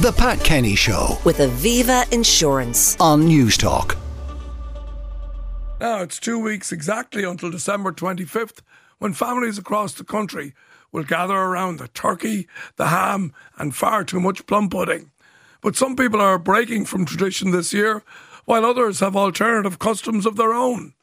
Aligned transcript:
The 0.00 0.12
Pat 0.12 0.44
Kenny 0.44 0.76
Show 0.76 1.18
with 1.24 1.38
Aviva 1.38 2.08
Insurance. 2.12 2.96
on 3.00 3.26
Newstalk. 3.26 3.96
Now, 5.80 6.02
it's 6.02 6.20
two 6.20 6.38
weeks 6.38 6.70
exactly 6.70 7.24
until 7.24 7.50
December 7.50 7.90
25th 7.90 8.60
when 8.98 9.12
families 9.12 9.58
across 9.58 9.94
the 9.94 10.04
country 10.04 10.54
will 10.92 11.02
gather 11.02 11.34
around 11.34 11.80
the 11.80 11.88
turkey, 11.88 12.46
the 12.76 12.86
ham, 12.86 13.32
and 13.56 13.74
far 13.74 14.04
too 14.04 14.20
much 14.20 14.46
plum 14.46 14.68
pudding. 14.68 15.10
But 15.62 15.74
some 15.74 15.96
people 15.96 16.20
are 16.20 16.38
breaking 16.38 16.84
from 16.84 17.04
tradition 17.04 17.50
this 17.50 17.72
year, 17.72 18.04
while 18.44 18.64
others 18.64 19.00
have 19.00 19.16
alternative 19.16 19.80
customs 19.80 20.26
of 20.26 20.36
their 20.36 20.54
own. 20.54 20.94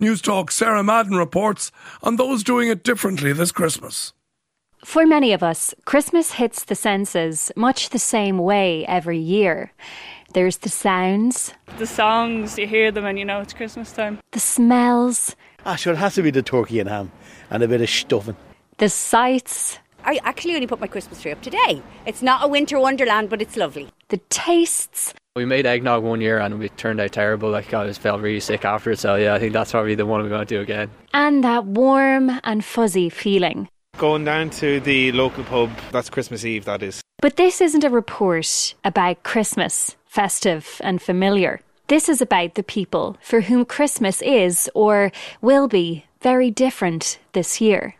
Newstalk 0.00 0.52
Sarah 0.52 0.84
Madden 0.84 1.16
reports 1.16 1.72
on 2.04 2.14
those 2.14 2.44
doing 2.44 2.68
it 2.68 2.84
differently 2.84 3.32
this 3.32 3.50
Christmas. 3.50 4.12
For 4.84 5.06
many 5.06 5.32
of 5.32 5.42
us, 5.42 5.74
Christmas 5.86 6.32
hits 6.32 6.64
the 6.64 6.74
senses 6.74 7.50
much 7.56 7.88
the 7.90 7.98
same 7.98 8.38
way 8.38 8.84
every 8.86 9.18
year. 9.18 9.72
There's 10.34 10.58
the 10.58 10.68
sounds, 10.68 11.54
the 11.78 11.86
songs, 11.86 12.58
you 12.58 12.66
hear 12.66 12.90
them 12.92 13.04
and 13.06 13.18
you 13.18 13.24
know 13.24 13.40
it's 13.40 13.52
Christmas 13.54 13.92
time. 13.92 14.18
the 14.32 14.40
smells, 14.40 15.34
Ah, 15.66 15.76
sure, 15.76 15.94
it 15.94 15.96
has 15.96 16.14
to 16.16 16.22
be 16.22 16.30
the 16.30 16.42
turkey 16.42 16.78
and 16.80 16.88
ham 16.88 17.10
and 17.50 17.62
a 17.62 17.68
bit 17.68 17.80
of 17.80 17.88
stuffing. 17.88 18.36
the 18.78 18.88
sights, 18.90 19.78
I 20.04 20.20
actually 20.24 20.54
only 20.54 20.66
put 20.66 20.80
my 20.80 20.86
Christmas 20.86 21.22
tree 21.22 21.32
up 21.32 21.40
today. 21.40 21.80
It's 22.04 22.20
not 22.20 22.44
a 22.44 22.48
winter 22.48 22.78
wonderland, 22.78 23.30
but 23.30 23.40
it's 23.40 23.56
lovely. 23.56 23.88
the 24.08 24.18
tastes, 24.28 25.14
We 25.36 25.46
made 25.46 25.64
eggnog 25.66 26.02
one 26.04 26.20
year 26.20 26.38
and 26.38 26.62
it 26.62 26.76
turned 26.76 27.00
out 27.00 27.12
terrible. 27.12 27.50
Like 27.50 27.72
I 27.72 27.84
was 27.84 27.96
felt 27.96 28.20
really 28.20 28.40
sick 28.40 28.64
after 28.66 28.90
it. 28.90 28.98
So 28.98 29.14
yeah, 29.14 29.34
I 29.34 29.38
think 29.38 29.52
that's 29.54 29.70
probably 29.70 29.94
the 29.94 30.04
one 30.06 30.22
we're 30.22 30.28
going 30.28 30.46
to 30.46 30.54
do 30.56 30.60
again. 30.60 30.90
and 31.14 31.42
that 31.42 31.64
warm 31.64 32.38
and 32.44 32.62
fuzzy 32.64 33.08
feeling. 33.08 33.68
Going 33.98 34.24
down 34.24 34.50
to 34.50 34.80
the 34.80 35.12
local 35.12 35.44
pub, 35.44 35.70
that's 35.92 36.10
Christmas 36.10 36.44
Eve, 36.44 36.64
that 36.64 36.82
is. 36.82 37.00
But 37.20 37.36
this 37.36 37.60
isn't 37.60 37.84
a 37.84 37.90
report 37.90 38.74
about 38.84 39.22
Christmas, 39.22 39.96
festive 40.04 40.80
and 40.84 41.00
familiar. 41.00 41.60
This 41.86 42.08
is 42.08 42.20
about 42.20 42.54
the 42.54 42.62
people 42.62 43.16
for 43.22 43.42
whom 43.42 43.64
Christmas 43.64 44.20
is 44.22 44.70
or 44.74 45.12
will 45.40 45.68
be 45.68 46.06
very 46.22 46.50
different 46.50 47.18
this 47.32 47.60
year. 47.60 47.94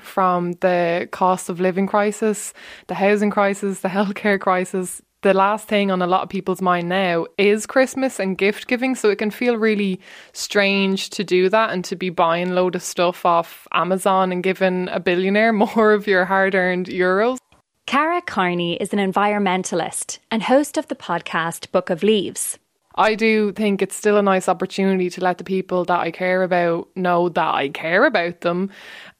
from 0.00 0.52
the 0.60 1.06
cost 1.12 1.50
of 1.50 1.60
living 1.60 1.86
crisis, 1.86 2.54
the 2.86 2.94
housing 2.94 3.28
crisis, 3.30 3.80
the 3.80 3.88
healthcare 3.96 4.40
crisis. 4.40 5.02
The 5.22 5.34
last 5.34 5.68
thing 5.68 5.90
on 5.90 6.00
a 6.00 6.06
lot 6.06 6.22
of 6.22 6.30
people's 6.30 6.62
mind 6.62 6.88
now 6.88 7.26
is 7.36 7.66
Christmas 7.66 8.18
and 8.18 8.38
gift 8.38 8.68
giving. 8.68 8.94
So 8.94 9.10
it 9.10 9.18
can 9.18 9.30
feel 9.30 9.58
really 9.58 10.00
strange 10.32 11.10
to 11.10 11.24
do 11.24 11.50
that 11.50 11.70
and 11.70 11.84
to 11.84 11.96
be 11.96 12.08
buying 12.08 12.54
load 12.54 12.74
of 12.74 12.82
stuff 12.82 13.26
off 13.26 13.68
Amazon 13.72 14.32
and 14.32 14.42
giving 14.42 14.88
a 14.88 14.98
billionaire 14.98 15.52
more 15.64 15.92
of 15.92 16.06
your 16.06 16.24
hard 16.24 16.54
earned 16.54 16.86
euros. 16.86 17.36
Cara 17.86 18.22
Carney 18.22 18.76
is 18.76 18.94
an 18.94 18.98
environmentalist 18.98 20.20
and 20.30 20.44
host 20.44 20.78
of 20.78 20.86
the 20.88 20.94
podcast 20.94 21.70
Book 21.72 21.90
of 21.90 22.02
Leaves. 22.02 22.59
I 22.96 23.14
do 23.14 23.52
think 23.52 23.82
it's 23.82 23.94
still 23.94 24.16
a 24.16 24.22
nice 24.22 24.48
opportunity 24.48 25.08
to 25.10 25.20
let 25.20 25.38
the 25.38 25.44
people 25.44 25.84
that 25.84 26.00
I 26.00 26.10
care 26.10 26.42
about 26.42 26.88
know 26.96 27.28
that 27.28 27.54
I 27.54 27.68
care 27.68 28.04
about 28.04 28.40
them 28.40 28.70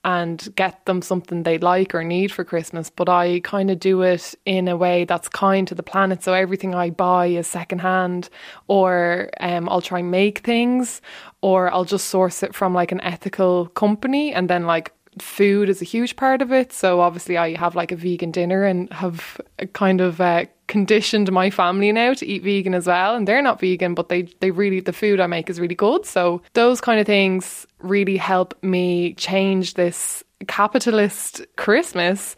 and 0.04 0.48
get 0.56 0.86
them 0.86 1.02
something 1.02 1.42
they 1.42 1.58
like 1.58 1.94
or 1.94 2.02
need 2.02 2.32
for 2.32 2.42
Christmas. 2.42 2.90
But 2.90 3.08
I 3.08 3.40
kind 3.40 3.70
of 3.70 3.78
do 3.78 4.02
it 4.02 4.34
in 4.44 4.66
a 4.66 4.77
way 4.77 5.04
that's 5.04 5.28
kind 5.28 5.68
to 5.68 5.74
the 5.74 5.82
planet. 5.82 6.22
So 6.22 6.32
everything 6.32 6.74
I 6.74 6.90
buy 6.90 7.27
is 7.27 7.46
secondhand, 7.46 8.28
or 8.66 9.30
um, 9.40 9.68
I'll 9.68 9.82
try 9.82 10.00
and 10.00 10.10
make 10.10 10.40
things, 10.40 11.00
or 11.40 11.72
I'll 11.72 11.84
just 11.84 12.08
source 12.08 12.42
it 12.42 12.55
from 12.55 12.74
like 12.74 12.92
an 12.92 13.00
ethical 13.02 13.66
company 13.68 14.32
and 14.32 14.50
then 14.50 14.64
like 14.64 14.92
food 15.18 15.68
is 15.68 15.82
a 15.82 15.84
huge 15.84 16.16
part 16.16 16.42
of 16.42 16.52
it. 16.52 16.72
So 16.72 17.00
obviously, 17.00 17.36
I 17.36 17.56
have 17.56 17.77
like 17.77 17.92
a 17.92 17.96
vegan 17.96 18.30
dinner 18.30 18.64
and 18.64 18.92
have 18.92 19.40
kind 19.72 20.00
of 20.00 20.20
uh, 20.20 20.46
conditioned 20.70 21.30
my 21.32 21.50
family 21.50 21.90
now 21.92 22.14
to 22.14 22.24
eat 22.24 22.42
vegan 22.44 22.74
as 22.74 22.86
well. 22.86 23.16
And 23.16 23.28
they're 23.28 23.42
not 23.42 23.60
vegan, 23.60 23.94
but 23.94 24.08
they 24.08 24.22
they 24.40 24.50
really 24.50 24.80
the 24.80 24.92
food 24.92 25.20
I 25.20 25.27
make 25.27 25.50
is 25.50 25.60
really 25.60 25.74
good. 25.74 26.06
So 26.06 26.40
those 26.54 26.80
kind 26.80 27.00
of 27.00 27.06
things 27.06 27.67
really 27.80 28.17
help 28.17 28.55
me 28.62 29.14
change 29.14 29.74
this 29.74 30.24
capitalist 30.46 31.45
Christmas 31.56 32.36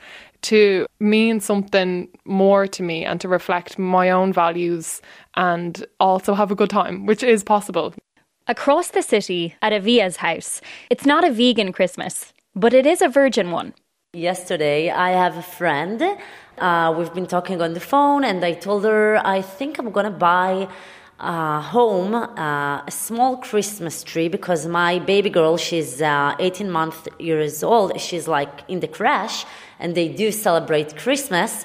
to 0.51 0.87
mean 0.99 1.39
something 1.41 2.09
more 2.25 2.67
to 2.67 2.83
me 2.83 3.05
and 3.05 3.21
to 3.21 3.29
reflect 3.29 3.79
my 3.79 4.11
own 4.11 4.33
values 4.33 5.01
and 5.37 5.87
also 6.01 6.35
have 6.35 6.51
a 6.51 6.57
good 6.57 6.71
time, 6.71 7.07
which 7.07 7.23
is 7.23 7.45
possible. 7.45 7.95
Across 8.49 8.89
the 8.91 9.03
city 9.03 9.55
at 9.63 9.73
Avia's 9.73 10.17
house, 10.17 10.61
it's 10.91 11.07
not 11.07 11.23
a 11.23 11.31
vegan 11.31 11.73
Christmas, 11.73 12.33
but 12.57 12.75
it 12.75 12.87
is 12.87 13.01
a 13.01 13.09
virgin 13.09 13.53
one. 13.53 13.73
Yesterday, 14.13 14.91
I 14.91 15.11
have 15.11 15.37
a 15.37 15.43
friend. 15.43 16.03
Uh, 16.59 16.95
we've 16.97 17.13
been 17.15 17.27
talking 17.27 17.61
on 17.63 17.73
the 17.73 17.81
phone, 17.81 18.25
and 18.25 18.45
I 18.45 18.53
told 18.53 18.85
her 18.85 19.21
I 19.27 19.43
think 19.43 19.79
I'm 19.79 19.91
gonna 19.91 20.11
buy 20.11 20.69
uh, 21.19 21.61
home 21.61 22.15
uh, 22.15 22.83
a 22.87 22.91
small 22.91 23.37
Christmas 23.37 24.03
tree 24.03 24.29
because 24.29 24.67
my 24.67 24.99
baby 24.99 25.31
girl, 25.31 25.57
she's 25.57 26.03
uh, 26.03 26.35
18 26.39 26.71
months 26.71 27.09
years 27.19 27.63
old. 27.63 27.99
She's 28.01 28.29
like 28.29 28.63
in 28.69 28.81
the 28.81 28.89
crash, 28.89 29.47
and 29.79 29.95
they 29.95 30.09
do 30.09 30.31
celebrate 30.31 30.97
Christmas. 30.97 31.65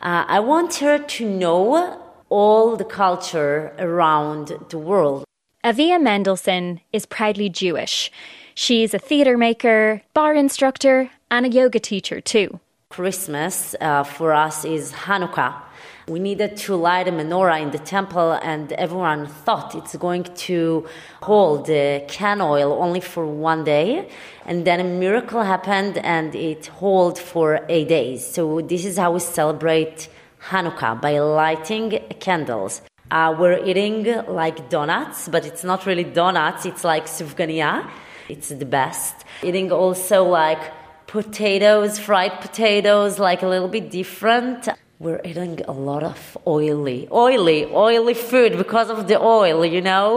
Uh, 0.00 0.24
I 0.26 0.40
want 0.40 0.76
her 0.76 0.98
to 0.98 1.28
know 1.28 2.00
all 2.28 2.76
the 2.76 2.84
culture 2.84 3.72
around 3.78 4.52
the 4.70 4.78
world. 4.78 5.24
Avia 5.62 5.98
Mendelssohn 5.98 6.80
is 6.92 7.06
proudly 7.06 7.48
Jewish. 7.48 8.10
She's 8.54 8.94
a 8.94 8.98
theatre 8.98 9.36
maker, 9.36 10.02
barre 10.12 10.36
instructor, 10.36 11.10
and 11.30 11.46
a 11.46 11.48
yoga 11.48 11.80
teacher 11.80 12.20
too. 12.20 12.60
Christmas 12.94 13.74
uh, 13.80 14.04
for 14.04 14.32
us 14.32 14.64
is 14.64 14.92
Hanukkah. 14.92 15.52
We 16.06 16.20
needed 16.20 16.56
to 16.58 16.76
light 16.76 17.08
a 17.08 17.10
menorah 17.10 17.60
in 17.60 17.72
the 17.72 17.80
temple, 17.80 18.34
and 18.34 18.70
everyone 18.74 19.26
thought 19.26 19.74
it's 19.74 19.96
going 19.96 20.22
to 20.46 20.86
hold 21.20 21.66
the 21.66 22.04
can 22.06 22.40
oil 22.40 22.72
only 22.80 23.00
for 23.00 23.26
one 23.26 23.64
day. 23.64 24.08
And 24.46 24.64
then 24.64 24.78
a 24.78 24.84
miracle 24.84 25.42
happened, 25.42 25.98
and 25.98 26.36
it 26.36 26.66
held 26.66 27.18
for 27.18 27.66
eight 27.68 27.88
days. 27.88 28.24
So, 28.24 28.60
this 28.60 28.84
is 28.84 28.96
how 28.96 29.10
we 29.10 29.18
celebrate 29.18 30.08
Hanukkah 30.50 31.00
by 31.00 31.18
lighting 31.18 31.98
candles. 32.20 32.80
Uh, 33.10 33.34
we're 33.36 33.58
eating 33.64 34.04
like 34.28 34.70
donuts, 34.70 35.28
but 35.28 35.44
it's 35.44 35.64
not 35.64 35.84
really 35.84 36.04
donuts, 36.04 36.64
it's 36.64 36.84
like 36.84 37.06
sufganiya. 37.06 37.90
It's 38.28 38.50
the 38.50 38.64
best. 38.64 39.24
Eating 39.42 39.72
also 39.72 40.22
like 40.22 40.62
potatoes, 41.14 41.96
fried 41.96 42.40
potatoes, 42.40 43.20
like 43.20 43.40
a 43.44 43.46
little 43.46 43.68
bit 43.68 43.88
different. 43.88 44.68
We're 44.98 45.20
eating 45.24 45.60
a 45.68 45.70
lot 45.70 46.02
of 46.02 46.36
oily, 46.44 47.06
oily, 47.12 47.66
oily 47.66 48.14
food 48.14 48.58
because 48.58 48.90
of 48.90 49.06
the 49.06 49.22
oil, 49.22 49.64
you 49.64 49.80
know? 49.80 50.08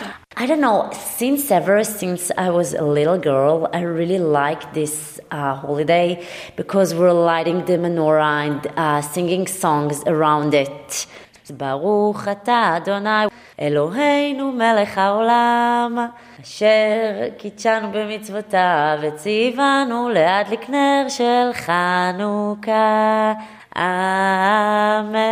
I 0.36 0.46
don't 0.46 0.60
know, 0.60 0.92
since 0.92 1.50
ever, 1.50 1.82
since 1.82 2.30
I 2.38 2.50
was 2.50 2.72
a 2.72 2.84
little 2.84 3.18
girl, 3.18 3.68
I 3.72 3.80
really 3.80 4.20
like 4.20 4.62
this 4.74 5.18
uh, 5.32 5.56
holiday 5.56 6.24
because 6.54 6.94
we're 6.94 7.18
lighting 7.32 7.64
the 7.64 7.76
menorah 7.84 8.46
and 8.46 8.60
uh, 8.76 9.02
singing 9.02 9.48
songs 9.48 10.04
around 10.06 10.54
it. 10.54 11.06
Baruch 11.50 12.22
atah 12.34 12.76
Adonai. 12.76 13.28
אלוהינו 13.59 14.51
מלך 14.51 14.97
העולם 14.97 16.07
אשר 16.41 17.29
קידשנו 17.37 17.91
במצוותיו 17.91 18.97
וציוונו 19.01 20.09
להדליק 20.09 20.69
נר 20.69 21.05
של 21.09 21.49
חנוכה 21.53 23.33
Amen. 23.75 25.23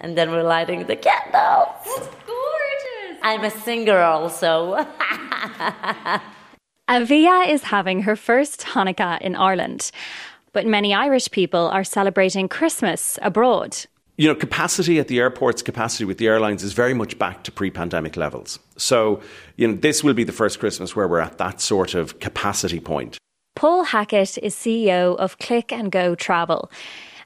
And 0.00 0.16
then 0.18 0.30
we're 0.30 0.42
lighting 0.42 0.86
the 0.86 0.96
candles. 0.96 1.68
That's 1.84 2.08
gorgeous. 2.26 3.18
I'm 3.22 3.42
a 3.44 3.50
singer 3.50 3.98
also. 3.98 4.86
Avia 6.88 7.46
is 7.48 7.62
having 7.62 8.02
her 8.02 8.16
first 8.16 8.60
Hanukkah 8.60 9.18
in 9.22 9.34
Ireland, 9.34 9.90
but 10.52 10.66
many 10.66 10.92
Irish 10.92 11.30
people 11.30 11.68
are 11.68 11.84
celebrating 11.84 12.48
Christmas 12.48 13.18
abroad. 13.22 13.86
you 14.19 14.27
know, 14.27 14.35
capacity 14.35 14.99
at 14.99 15.07
the 15.07 15.17
airports, 15.17 15.61
capacity 15.61 16.03
with 16.03 16.17
the 16.17 16.27
airlines 16.27 16.61
is 16.61 16.73
very 16.73 16.93
much 16.93 17.17
back 17.17 17.41
to 17.45 17.53
pre 17.53 17.71
pandemic 17.71 18.17
levels. 18.17 18.59
So, 18.75 19.21
you 19.55 19.65
know, 19.65 19.75
this 19.75 20.03
will 20.03 20.13
be 20.13 20.25
the 20.25 20.33
first 20.33 20.59
Christmas 20.59 20.93
where 20.93 21.07
we're 21.07 21.21
at 21.21 21.37
that 21.37 21.61
sort 21.61 21.93
of 21.93 22.19
capacity 22.19 22.81
point. 22.81 23.17
Paul 23.55 23.85
Hackett 23.85 24.37
is 24.39 24.53
CEO 24.53 25.15
of 25.15 25.37
Click 25.39 25.71
and 25.71 25.89
Go 25.89 26.15
Travel, 26.15 26.69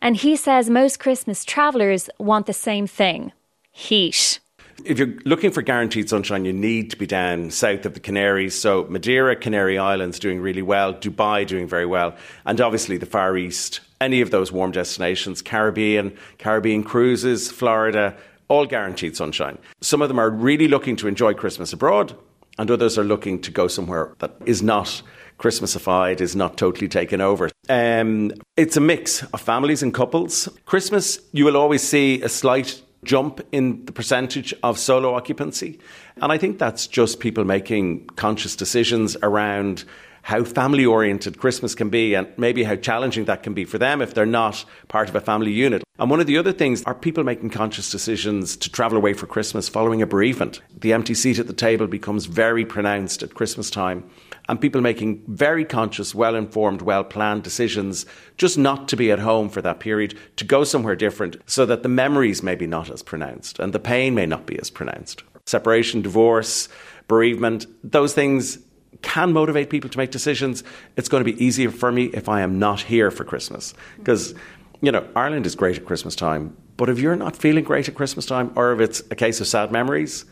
and 0.04 0.16
he 0.18 0.36
says 0.36 0.70
most 0.70 1.00
Christmas 1.00 1.44
travellers 1.44 2.12
want 2.20 2.46
the 2.46 2.54
same 2.54 2.86
thing 2.86 3.32
heat. 3.72 4.40
If 4.86 5.00
you're 5.00 5.14
looking 5.26 5.52
for 5.52 5.62
guaranteed 5.62 6.10
sunshine, 6.10 6.46
you 6.46 6.54
need 6.54 6.90
to 6.92 6.98
be 6.98 7.06
down 7.06 7.52
south 7.52 7.86
of 7.86 7.94
the 7.94 8.00
Canaries. 8.00 8.60
So, 8.60 8.86
Madeira, 8.90 9.36
Canary 9.36 9.78
Islands 9.78 10.20
doing 10.20 10.42
really 10.42 10.62
well, 10.62 10.94
Dubai 10.94 11.48
doing 11.48 11.68
very 11.68 11.86
well, 11.86 12.16
and 12.46 12.60
obviously 12.60 12.98
the 12.98 13.06
Far 13.06 13.38
East, 13.38 13.80
any 14.02 14.22
of 14.22 14.32
those 14.32 14.52
warm 14.52 14.72
destinations, 14.72 15.42
Caribbean, 15.42 16.18
Caribbean 16.38 16.84
cruises, 16.84 17.52
Florida, 17.52 18.16
all 18.48 18.66
guaranteed 18.66 19.16
sunshine. 19.16 19.58
Some 19.82 20.02
of 20.02 20.10
them 20.10 20.20
are 20.20 20.30
really 20.30 20.68
looking 20.68 20.96
to 20.98 21.08
enjoy 21.08 21.34
Christmas 21.34 21.72
abroad, 21.74 22.16
and 22.60 22.70
others 22.70 22.98
are 22.98 23.04
looking 23.04 23.42
to 23.42 23.52
go 23.52 23.68
somewhere 23.68 24.14
that 24.20 24.36
is 24.46 24.62
not 24.62 25.02
Christmasified 25.40 26.22
is 26.22 26.36
not 26.36 26.58
totally 26.58 26.88
taken 26.88 27.20
over. 27.20 27.50
Um, 27.68 28.32
it's 28.56 28.78
a 28.78 28.82
mix 28.82 29.24
of 29.24 29.42
families 29.42 29.82
and 29.84 29.94
couples. 29.94 30.48
Christmas, 30.66 31.20
you 31.32 31.46
will 31.46 31.58
always 31.58 31.82
see 31.82 32.22
a 32.22 32.30
slight 32.30 32.83
jump 33.04 33.42
in 33.52 33.84
the 33.86 33.92
percentage 33.92 34.54
of 34.64 34.78
solo 34.80 35.14
occupancy. 35.16 35.80
And 36.22 36.32
I 36.32 36.38
think 36.38 36.60
that's 36.60 36.88
just 36.88 37.20
people 37.20 37.44
making 37.44 38.08
conscious 38.16 38.56
decisions 38.56 39.16
around 39.22 39.84
how 40.24 40.44
family 40.44 40.86
oriented 40.86 41.38
Christmas 41.38 41.76
can 41.76 41.90
be 41.90 42.16
and 42.16 42.28
maybe 42.38 42.64
how 42.64 42.78
challenging 42.78 43.26
that 43.26 43.44
can 43.44 43.54
be 43.54 43.66
for 43.66 43.78
them 43.78 44.02
if 44.02 44.14
they're 44.14 44.26
not 44.26 44.66
part 44.88 45.10
of 45.10 45.16
a 45.16 45.22
family 45.22 45.52
unit. 45.52 45.84
And 46.00 46.10
one 46.10 46.22
of 46.22 46.28
the 46.28 46.38
other 46.38 46.54
things 46.54 46.82
are 46.86 46.96
people 46.96 47.24
making 47.26 47.50
conscious 47.50 47.92
decisions 47.92 48.56
to 48.58 48.72
travel 48.72 48.98
away 48.98 49.14
for 49.14 49.28
Christmas 49.28 49.70
following 49.70 50.02
a 50.02 50.08
bereavement. 50.08 50.62
The 50.80 50.94
empty 50.94 51.14
seat 51.14 51.40
at 51.40 51.48
the 51.48 51.54
table 51.54 51.88
becomes 51.88 52.26
very 52.26 52.66
pronounced 52.66 53.22
at 53.22 53.36
Christmas 53.36 53.70
time 53.70 54.10
and 54.48 54.60
people 54.60 54.82
making 54.82 55.24
very 55.28 55.66
conscious, 55.66 56.16
well 56.16 56.36
informed, 56.36 56.82
well 56.82 57.04
planned 57.04 57.44
decisions 57.44 58.06
just 58.38 58.58
not 58.58 58.88
to 58.88 58.96
be 58.96 59.12
at 59.12 59.20
home 59.20 59.50
for 59.50 59.62
that 59.62 59.82
period, 59.82 60.18
to 60.38 60.46
go 60.46 60.64
somewhere 60.64 60.96
different 60.96 61.36
so 61.46 61.66
that 61.66 61.84
the 61.84 61.90
memories 61.90 62.42
may 62.42 62.56
be 62.56 62.66
not 62.66 62.90
as 62.90 63.04
pronounced 63.04 63.60
and 63.60 63.74
the 63.74 63.80
pain 63.80 64.16
may 64.16 64.26
not 64.26 64.46
be 64.46 64.58
as 64.58 64.70
pronounced. 64.70 65.22
Separation, 65.46 66.02
divorce, 66.02 66.70
bereavement, 67.10 67.68
those 67.84 68.14
things 68.14 68.58
can 69.04 69.32
motivate 69.32 69.70
people 69.70 69.90
to 69.90 69.98
make 69.98 70.10
decisions. 70.10 70.64
It's 70.98 71.08
going 71.08 71.24
to 71.24 71.32
be 71.32 71.44
easier 71.44 71.70
for 71.70 71.92
me 71.92 72.06
if 72.06 72.28
I 72.28 72.42
am 72.42 72.58
not 72.58 72.82
here 72.82 73.12
for 73.12 73.24
Christmas. 73.24 73.74
Mm. 73.74 73.98
Because, 73.98 74.34
you 74.82 74.92
know, 74.92 75.08
Ireland 75.16 75.46
is 75.46 75.54
great 75.56 75.78
at 75.78 75.86
Christmas 75.86 76.16
time, 76.16 76.58
but 76.78 76.90
if 76.90 76.98
you're 76.98 77.16
not 77.16 77.38
feeling 77.38 77.64
great 77.64 77.88
at 77.88 77.96
Christmas 77.96 78.26
time, 78.26 78.52
or 78.56 78.74
if 78.74 78.80
it's 78.80 79.04
a 79.12 79.16
case 79.16 79.40
of 79.40 79.48
sad 79.48 79.72
memories, 79.72 80.26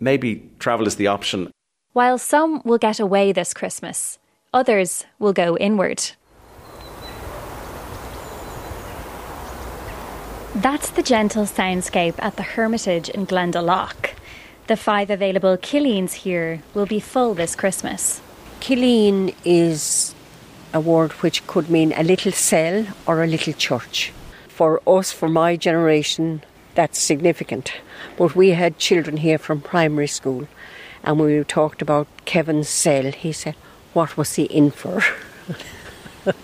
maybe 0.00 0.50
travel 0.58 0.86
is 0.86 0.96
the 0.96 1.06
option. 1.06 1.50
While 1.92 2.18
some 2.18 2.60
will 2.64 2.78
get 2.78 2.98
away 2.98 3.30
this 3.30 3.54
Christmas, 3.54 4.18
others 4.52 5.04
will 5.20 5.32
go 5.32 5.56
inward. 5.56 6.02
That's 10.56 10.90
the 10.90 11.02
gentle 11.02 11.44
soundscape 11.44 12.14
at 12.18 12.36
the 12.36 12.42
Hermitage 12.42 13.08
in 13.08 13.26
Glendalough. 13.26 14.12
The 14.66 14.78
five 14.78 15.10
available 15.10 15.58
Killeens 15.58 16.14
here 16.24 16.62
will 16.72 16.86
be 16.86 16.98
full 16.98 17.34
this 17.34 17.54
Christmas. 17.54 18.22
Killeen 18.60 19.34
is 19.44 20.14
a 20.72 20.80
word 20.80 21.12
which 21.12 21.46
could 21.46 21.68
mean 21.68 21.92
a 21.92 22.02
little 22.02 22.32
cell 22.32 22.86
or 23.06 23.22
a 23.22 23.26
little 23.26 23.52
church. 23.52 24.14
For 24.48 24.80
us, 24.86 25.12
for 25.12 25.28
my 25.28 25.56
generation, 25.56 26.42
that's 26.74 26.98
significant. 26.98 27.74
But 28.16 28.34
we 28.34 28.50
had 28.50 28.78
children 28.78 29.18
here 29.18 29.36
from 29.36 29.60
primary 29.60 30.06
school, 30.06 30.48
and 31.02 31.20
we 31.20 31.44
talked 31.44 31.82
about 31.82 32.08
Kevin's 32.24 32.70
cell. 32.70 33.12
He 33.12 33.32
said, 33.32 33.56
What 33.92 34.16
was 34.16 34.36
he 34.36 34.44
in 34.44 34.70
for? 34.70 35.02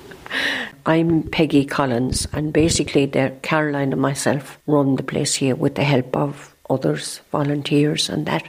I'm 0.84 1.22
Peggy 1.22 1.64
Collins, 1.64 2.28
and 2.34 2.52
basically, 2.52 3.06
Caroline 3.40 3.94
and 3.94 4.02
myself 4.02 4.58
run 4.66 4.96
the 4.96 5.02
place 5.02 5.36
here 5.36 5.54
with 5.54 5.76
the 5.76 5.84
help 5.84 6.14
of 6.14 6.49
others, 6.70 7.20
volunteers, 7.30 8.08
and 8.08 8.24
that. 8.26 8.46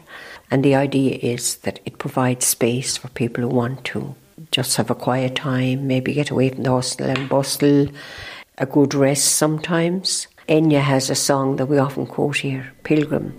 And 0.49 0.63
the 0.63 0.75
idea 0.75 1.17
is 1.21 1.55
that 1.57 1.79
it 1.85 1.97
provides 1.97 2.45
space 2.45 2.97
for 2.97 3.07
people 3.09 3.43
who 3.43 3.49
want 3.49 3.83
to 3.85 4.15
just 4.51 4.77
have 4.77 4.89
a 4.89 4.95
quiet 4.95 5.35
time, 5.35 5.87
maybe 5.87 6.13
get 6.13 6.29
away 6.29 6.49
from 6.49 6.63
the 6.63 6.71
hustle 6.71 7.05
and 7.07 7.29
bustle, 7.29 7.87
a 8.57 8.65
good 8.65 8.93
rest 8.93 9.25
sometimes. 9.35 10.27
Enya 10.47 10.81
has 10.81 11.09
a 11.09 11.15
song 11.15 11.55
that 11.55 11.67
we 11.67 11.77
often 11.77 12.05
quote 12.05 12.37
here 12.37 12.71
Pilgrim. 12.83 13.33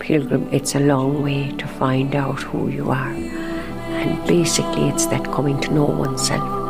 Pilgrim, 0.00 0.48
it's 0.52 0.74
a 0.74 0.80
long 0.80 1.22
way 1.22 1.52
to 1.52 1.66
find 1.66 2.14
out 2.14 2.42
who 2.42 2.68
you 2.68 2.90
are. 2.90 3.12
And 3.12 4.26
basically, 4.26 4.88
it's 4.88 5.06
that 5.06 5.24
coming 5.32 5.60
to 5.60 5.72
know 5.72 5.84
oneself. 5.84 6.66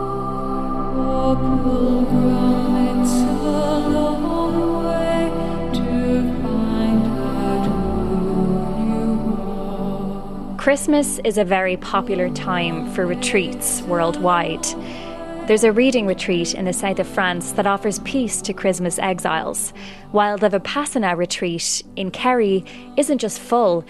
Christmas 10.66 11.20
is 11.22 11.38
a 11.38 11.44
very 11.44 11.76
popular 11.76 12.28
time 12.28 12.90
for 12.92 13.06
retreats 13.06 13.82
worldwide. 13.82 14.64
There's 15.46 15.62
a 15.62 15.70
reading 15.70 16.08
retreat 16.08 16.54
in 16.54 16.64
the 16.64 16.72
south 16.72 16.98
of 16.98 17.06
France 17.06 17.52
that 17.52 17.68
offers 17.68 18.00
peace 18.00 18.42
to 18.42 18.52
Christmas 18.52 18.98
exiles, 18.98 19.72
while 20.10 20.36
the 20.36 20.48
Vipassana 20.48 21.16
retreat 21.16 21.84
in 21.94 22.10
Kerry 22.10 22.64
isn't 22.96 23.18
just 23.18 23.38
full, 23.38 23.84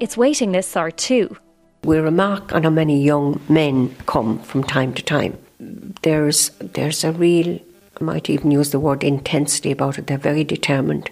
its 0.00 0.16
waiting 0.16 0.50
lists 0.50 0.78
are 0.78 0.90
too. 0.90 1.36
We 1.82 1.98
remark 1.98 2.54
on 2.54 2.62
how 2.62 2.70
many 2.70 3.02
young 3.02 3.38
men 3.50 3.94
come 4.06 4.38
from 4.38 4.64
time 4.64 4.94
to 4.94 5.02
time. 5.02 5.36
There's, 5.60 6.48
there's 6.58 7.04
a 7.04 7.12
real, 7.12 7.60
I 8.00 8.02
might 8.02 8.30
even 8.30 8.50
use 8.50 8.70
the 8.70 8.80
word 8.80 9.04
intensity 9.04 9.72
about 9.72 9.98
it, 9.98 10.06
they're 10.06 10.16
very 10.16 10.42
determined. 10.42 11.10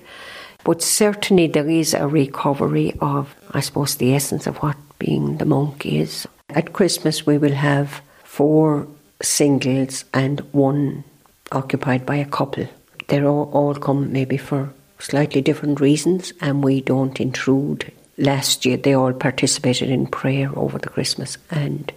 But 0.65 0.81
certainly 0.81 1.49
there 1.49 1.69
is 1.69 1.93
a 1.93 2.07
recovery 2.07 2.95
of, 3.03 3.35
I 3.51 3.61
suppose, 3.61 3.97
the 3.97 4.15
essence 4.15 4.47
of 4.47 4.57
what 4.59 4.77
being 5.03 5.39
the 5.39 5.45
monkeys. 5.45 6.27
At 6.51 6.73
Christmas, 6.73 7.27
we 7.27 7.37
will 7.37 7.55
have 7.55 8.03
four 8.23 8.87
singles 9.21 10.05
and 10.15 10.41
one 10.53 11.03
occupied 11.51 12.07
by 12.07 12.17
a 12.17 12.33
couple. 12.39 12.69
They 13.09 13.21
all, 13.25 13.51
all 13.53 13.75
come 13.75 14.13
maybe 14.13 14.37
for 14.37 14.73
slightly 14.99 15.43
different 15.43 15.81
reasons, 15.81 16.33
and 16.41 16.63
we 16.63 16.81
don't 16.81 17.21
intrude. 17.21 17.91
Last 18.17 18.65
year, 18.65 18.77
they 18.77 18.95
all 18.95 19.13
participated 19.13 19.91
in 19.91 20.07
prayer 20.07 20.51
over 20.57 20.79
the 20.79 20.89
Christmas, 20.89 21.37
and 21.51 21.93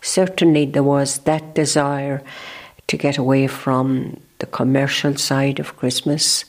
certainly 0.00 0.64
there 0.66 0.84
was 0.84 1.18
that 1.20 1.54
desire 1.54 2.22
to 2.86 2.96
get 2.96 3.18
away 3.18 3.48
from 3.48 4.20
the 4.38 4.46
commercial 4.46 5.16
side 5.16 5.58
of 5.58 5.76
Christmas, 5.76 6.44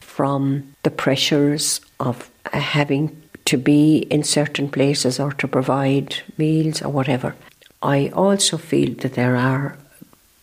from 0.00 0.74
the 0.84 0.90
pressures 0.90 1.80
of 2.00 2.30
having 2.52 3.23
to 3.44 3.56
be 3.56 3.98
in 4.10 4.22
certain 4.22 4.68
places 4.68 5.20
or 5.20 5.32
to 5.32 5.48
provide 5.48 6.22
meals 6.38 6.82
or 6.82 6.90
whatever. 6.90 7.34
I 7.82 8.08
also 8.08 8.56
feel 8.56 8.94
that 8.96 9.14
there 9.14 9.36
are 9.36 9.76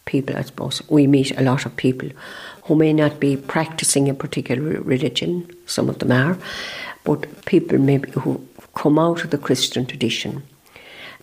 people, 0.06 0.38
I 0.38 0.42
suppose, 0.42 0.82
we 0.90 1.08
meet 1.08 1.38
a 1.38 1.44
lot 1.44 1.66
of 1.66 1.76
people 1.76 2.10
who 2.64 2.76
may 2.76 2.94
not 2.94 3.20
be 3.20 3.36
practicing 3.38 4.10
a 4.10 4.14
particular 4.14 4.82
religion, 4.82 5.50
some 5.66 5.90
of 5.90 6.00
them 6.00 6.12
are, 6.12 6.38
but 7.04 7.46
people 7.46 7.78
maybe 7.80 8.12
who 8.12 8.48
come 8.76 9.00
out 9.00 9.24
of 9.24 9.32
the 9.32 9.38
Christian 9.38 9.86
tradition. 9.86 10.44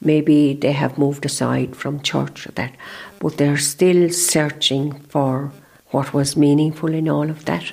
Maybe 0.00 0.54
they 0.54 0.72
have 0.72 0.98
moved 0.98 1.24
aside 1.24 1.76
from 1.76 2.02
church 2.02 2.46
or 2.46 2.52
that, 2.52 2.74
but 3.20 3.36
they're 3.36 3.56
still 3.56 4.10
searching 4.10 5.00
for 5.08 5.52
what 5.90 6.12
was 6.12 6.36
meaningful 6.36 6.92
in 6.92 7.08
all 7.08 7.30
of 7.30 7.44
that. 7.46 7.72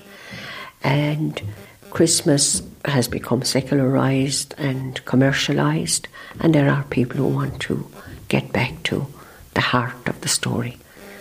And 0.84 1.42
Christmas 1.90 2.62
has 2.86 3.08
become 3.08 3.44
secularized 3.44 4.54
and 4.58 5.04
commercialized, 5.06 6.08
and 6.40 6.54
there 6.54 6.70
are 6.70 6.84
people 6.84 7.18
who 7.18 7.28
want 7.28 7.60
to 7.62 7.88
get 8.28 8.52
back 8.52 8.84
to 8.84 9.08
the 9.54 9.62
heart 9.62 10.08
of 10.08 10.20
the 10.22 10.28
story, 10.28 10.78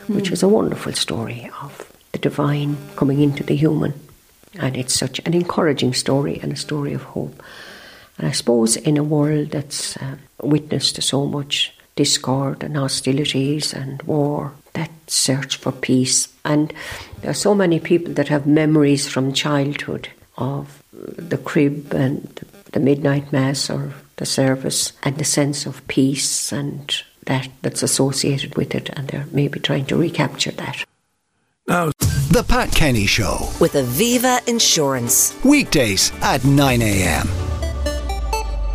mm. 0.07 0.15
which 0.15 0.31
is 0.31 0.43
a 0.43 0.49
wonderful 0.49 0.93
story 0.93 1.51
of 1.63 1.93
the 2.13 2.19
divine 2.19 2.77
coming 2.97 3.21
into 3.21 3.43
the 3.43 3.57
human. 3.57 3.95
And 4.59 4.77
it's 4.77 4.95
such 4.95 5.21
an 5.27 5.35
encouraging 5.35 5.95
story 5.95 6.39
and 6.41 6.53
a 6.53 6.57
story 6.57 6.93
of 6.93 7.03
hope. 7.03 7.43
And 8.19 8.29
I 8.29 8.33
suppose 8.33 8.77
in 8.77 8.97
a 8.97 9.03
world 9.03 9.51
that's 9.51 9.97
uh, 9.97 10.17
witness 10.41 10.93
to 10.93 11.03
so 11.03 11.27
much 11.27 11.75
discord 11.97 12.63
and 12.63 12.77
hostilities 12.77 13.73
and 13.73 14.01
war, 14.03 14.53
that 14.75 14.91
search 15.09 15.57
for 15.57 15.73
peace. 15.73 16.29
And 16.45 16.73
there 17.21 17.31
are 17.31 17.35
so 17.35 17.55
many 17.55 17.81
people 17.81 18.15
that 18.15 18.29
have 18.29 18.47
memories 18.47 19.09
from 19.09 19.33
childhood 19.33 20.09
of 20.37 20.84
the 20.95 21.39
crib 21.39 21.93
and 21.93 22.45
the 22.73 22.81
midnight 22.81 23.33
mass 23.33 23.71
or 23.71 23.95
the 24.17 24.27
service 24.27 24.93
and 25.03 25.19
the 25.19 25.25
sense 25.25 25.67
of 25.67 25.87
peace 25.89 26.53
and 26.53 27.03
that 27.27 27.49
that's 27.63 27.83
associated 27.83 28.57
with 28.57 28.75
it 28.75 28.91
and 28.91 29.09
they're 29.09 29.27
maybe 29.33 29.59
trying 29.61 29.87
to 29.87 29.97
recapture 29.97 30.53
that. 30.53 30.85
Now, 31.67 31.91
the 32.31 32.45
Pat 32.47 32.71
Kenny 32.73 33.07
Show 33.07 33.49
with 33.61 33.73
Aviva 33.73 34.47
Insurance 34.47 35.35
weekdays 35.45 36.13
at 36.21 36.45
9 36.45 36.83
a.m. 36.83 37.29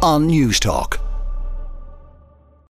on 0.01 0.27
Newstalk. 0.27 1.08